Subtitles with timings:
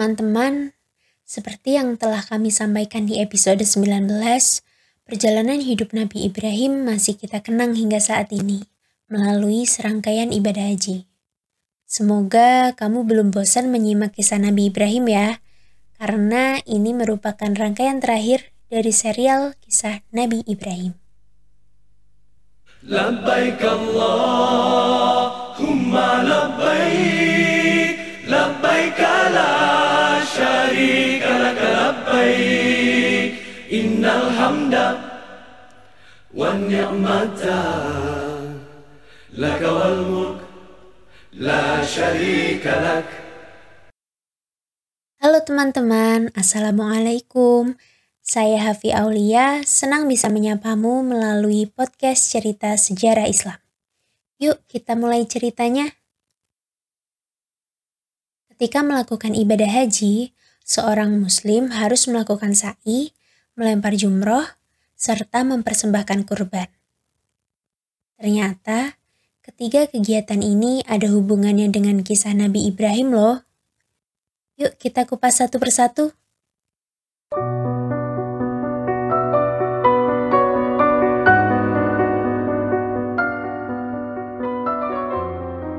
[0.00, 0.72] Teman-teman,
[1.28, 4.08] seperti yang telah kami sampaikan di episode 19,
[5.04, 8.64] perjalanan hidup Nabi Ibrahim masih kita kenang hingga saat ini
[9.12, 11.04] melalui serangkaian ibadah haji.
[11.84, 15.44] Semoga kamu belum bosan menyimak kisah Nabi Ibrahim ya,
[16.00, 20.96] karena ini merupakan rangkaian terakhir dari serial kisah Nabi Ibrahim.
[22.88, 23.60] Labbaik
[34.49, 34.75] الحمد
[36.33, 37.43] والنعمة
[39.37, 40.39] لك والملك
[41.33, 43.07] لا شريك لك
[45.25, 47.73] Halo teman-teman, Assalamualaikum.
[48.21, 53.57] Saya Hafi Aulia, senang bisa menyapamu melalui podcast cerita sejarah Islam.
[54.37, 55.97] Yuk kita mulai ceritanya.
[58.53, 63.09] Ketika melakukan ibadah haji, seorang muslim harus melakukan sa'i,
[63.60, 64.48] melempar jumroh,
[64.96, 66.72] serta mempersembahkan kurban.
[68.16, 68.96] Ternyata,
[69.44, 73.44] ketiga kegiatan ini ada hubungannya dengan kisah Nabi Ibrahim loh.
[74.56, 76.16] Yuk kita kupas satu persatu.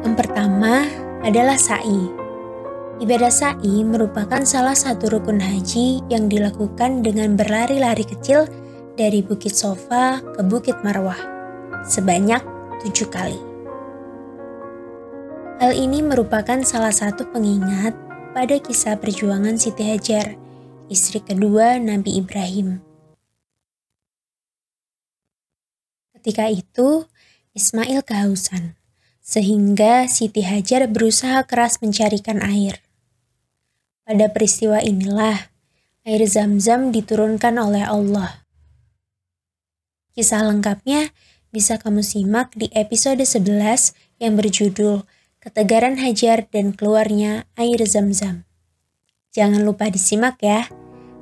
[0.06, 0.86] Yang pertama
[1.26, 2.21] adalah sa'i.
[3.02, 8.46] Ibadah sa'i merupakan salah satu rukun haji yang dilakukan dengan berlari-lari kecil
[8.94, 11.18] dari Bukit Sofa ke Bukit Marwah
[11.82, 12.46] sebanyak
[12.86, 13.42] tujuh kali.
[15.58, 17.98] Hal ini merupakan salah satu pengingat
[18.38, 20.38] pada kisah perjuangan Siti Hajar,
[20.86, 22.86] istri kedua Nabi Ibrahim.
[26.14, 27.10] Ketika itu,
[27.58, 28.78] Ismail kehausan
[29.26, 32.78] sehingga Siti Hajar berusaha keras mencarikan air.
[34.12, 35.48] Pada peristiwa inilah
[36.04, 38.44] air zam-zam diturunkan oleh Allah.
[40.12, 41.16] Kisah lengkapnya
[41.48, 45.08] bisa kamu simak di episode 11 yang berjudul
[45.40, 48.44] Ketegaran Hajar dan Keluarnya Air Zam-Zam.
[49.32, 50.68] Jangan lupa disimak ya,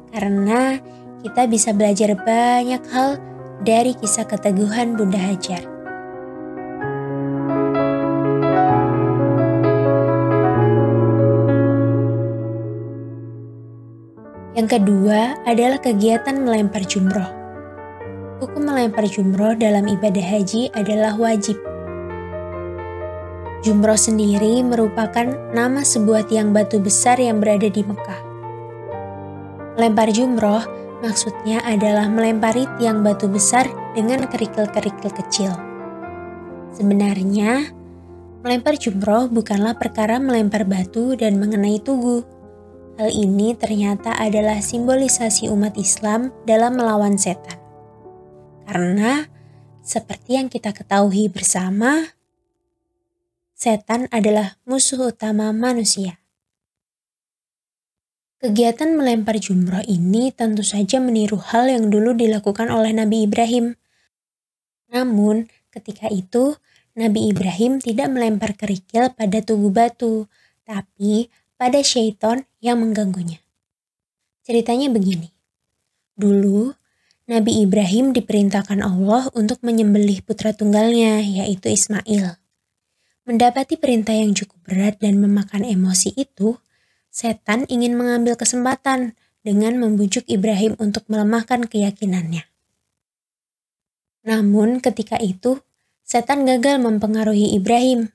[0.09, 0.81] karena
[1.21, 3.21] kita bisa belajar banyak hal
[3.61, 5.78] dari kisah keteguhan Bunda Hajar.
[14.59, 17.31] Yang kedua adalah kegiatan melempar jumroh.
[18.43, 21.55] Hukum melempar jumroh dalam ibadah haji adalah wajib.
[23.63, 28.21] Jumroh sendiri merupakan nama sebuah tiang batu besar yang berada di Mekah.
[29.79, 30.67] Melempar jumroh
[30.99, 33.63] maksudnya adalah melempari tiang batu besar
[33.95, 35.55] dengan kerikil-kerikil kecil.
[36.75, 37.63] Sebenarnya,
[38.43, 42.27] melempar jumroh bukanlah perkara melempar batu dan mengenai tugu
[42.99, 47.55] Hal ini ternyata adalah simbolisasi umat Islam dalam melawan setan.
[48.67, 49.23] Karena
[49.79, 52.11] seperti yang kita ketahui bersama,
[53.55, 56.19] setan adalah musuh utama manusia.
[58.43, 63.79] Kegiatan melempar jumroh ini tentu saja meniru hal yang dulu dilakukan oleh Nabi Ibrahim.
[64.91, 66.59] Namun, ketika itu
[66.99, 70.27] Nabi Ibrahim tidak melempar kerikil pada tugu batu,
[70.67, 73.43] tapi pada syaiton yang mengganggunya.
[74.47, 75.35] Ceritanya begini.
[76.15, 76.71] Dulu,
[77.27, 82.39] Nabi Ibrahim diperintahkan Allah untuk menyembelih putra tunggalnya, yaitu Ismail.
[83.29, 86.57] Mendapati perintah yang cukup berat dan memakan emosi itu,
[87.13, 89.13] setan ingin mengambil kesempatan
[89.45, 92.49] dengan membujuk Ibrahim untuk melemahkan keyakinannya.
[94.25, 95.61] Namun ketika itu,
[96.03, 98.11] setan gagal mempengaruhi Ibrahim.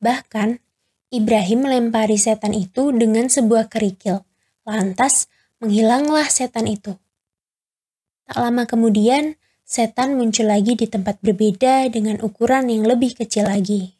[0.00, 0.63] Bahkan,
[1.12, 4.24] Ibrahim melempari setan itu dengan sebuah kerikil.
[4.64, 5.28] Lantas,
[5.60, 6.96] menghilanglah setan itu.
[8.24, 13.96] Tak lama kemudian, setan muncul lagi di tempat berbeda dengan ukuran yang lebih kecil lagi.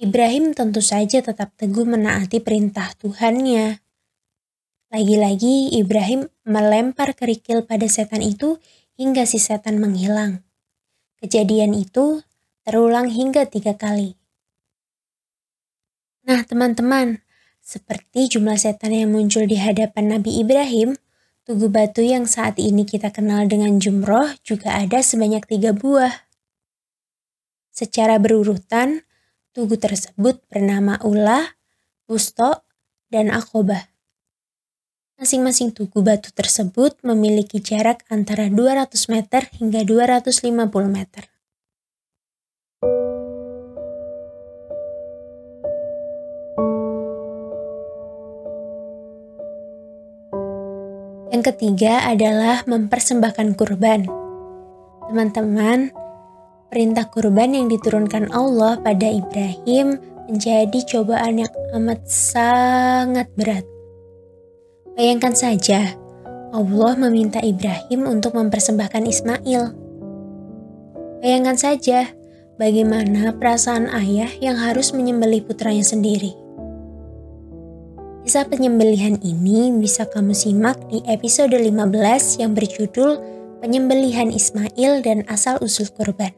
[0.00, 3.80] Ibrahim tentu saja tetap teguh menaati perintah Tuhannya.
[4.92, 8.60] Lagi-lagi Ibrahim melempar kerikil pada setan itu
[9.00, 10.44] hingga si setan menghilang.
[11.20, 12.24] Kejadian itu
[12.64, 14.19] terulang hingga tiga kali.
[16.30, 17.18] Nah, teman-teman,
[17.58, 20.94] seperti jumlah setan yang muncul di hadapan Nabi Ibrahim,
[21.42, 26.30] tugu batu yang saat ini kita kenal dengan jumroh juga ada sebanyak tiga buah.
[27.74, 29.02] Secara berurutan,
[29.50, 31.58] tugu tersebut bernama Ulah,
[32.06, 32.62] Wusto,
[33.10, 33.90] dan Akobah.
[35.18, 40.46] Masing-masing tugu batu tersebut memiliki jarak antara 200 meter hingga 250
[40.94, 41.26] meter.
[51.40, 54.04] Yang ketiga adalah mempersembahkan kurban.
[55.08, 55.88] Teman-teman,
[56.68, 59.96] perintah kurban yang diturunkan Allah pada Ibrahim
[60.28, 61.48] menjadi cobaan yang
[61.80, 63.64] amat sangat berat.
[65.00, 65.96] Bayangkan saja,
[66.52, 69.62] Allah meminta Ibrahim untuk mempersembahkan Ismail.
[71.24, 72.04] Bayangkan saja
[72.60, 76.36] bagaimana perasaan ayah yang harus menyembelih putranya sendiri.
[78.30, 83.18] Kisah penyembelihan ini bisa kamu simak di episode 15 yang berjudul
[83.58, 86.30] Penyembelihan Ismail dan Asal-Usul Kurban.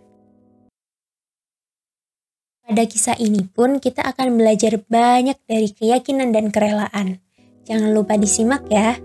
[2.65, 7.21] Pada kisah ini pun kita akan belajar banyak dari keyakinan dan kerelaan.
[7.69, 8.97] Jangan lupa disimak ya.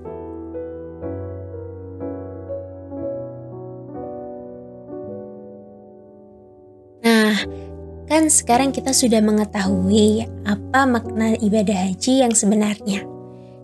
[8.18, 13.06] Kan sekarang kita sudah mengetahui apa makna ibadah haji yang sebenarnya.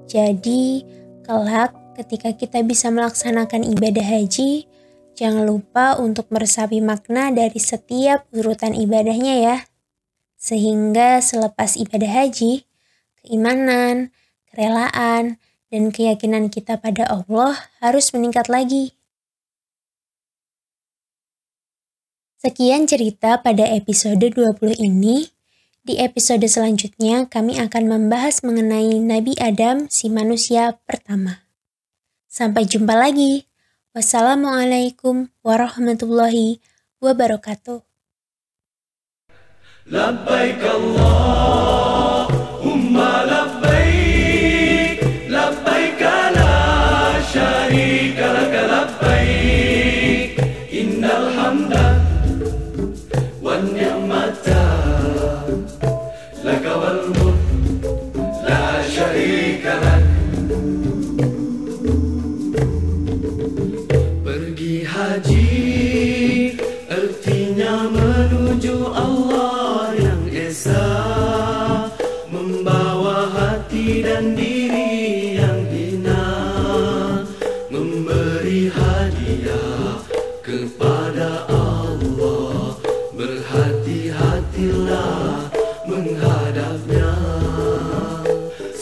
[0.06, 0.86] Jadi,
[1.26, 4.70] kelak ketika kita bisa melaksanakan ibadah haji,
[5.18, 9.58] jangan lupa untuk meresapi makna dari setiap urutan ibadahnya ya.
[10.38, 12.70] Sehingga selepas ibadah haji,
[13.26, 14.14] keimanan,
[14.54, 15.42] kerelaan,
[15.74, 18.94] dan keyakinan kita pada Allah harus meningkat lagi.
[22.43, 25.31] Sekian cerita pada episode 20 ini.
[25.83, 31.43] Di episode selanjutnya kami akan membahas mengenai Nabi Adam si manusia pertama.
[32.29, 33.49] Sampai jumpa lagi.
[33.97, 36.61] Wassalamualaikum warahmatullahi
[37.01, 37.89] wabarakatuh.
[39.89, 41.72] لبيك اللهم
[56.84, 57.23] لك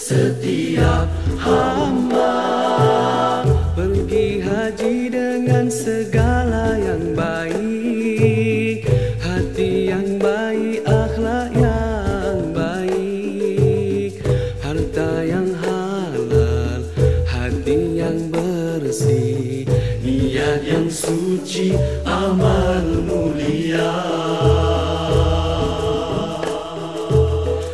[0.02, 1.06] setiap
[1.38, 2.34] hamba.
[3.78, 8.90] Pergi haji dengan segala yang baik
[9.22, 14.18] hati yang baik akhlak yang baik
[14.66, 16.82] harta yang halal
[17.30, 19.70] hati yang bersih
[20.02, 21.78] niat yang suci